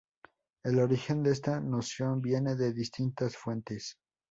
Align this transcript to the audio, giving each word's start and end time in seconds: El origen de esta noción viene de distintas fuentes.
El 0.63 0.79
origen 0.79 1.21
de 1.21 1.29
esta 1.31 1.59
noción 1.59 2.23
viene 2.23 2.55
de 2.55 2.73
distintas 2.73 3.37
fuentes. 3.37 3.99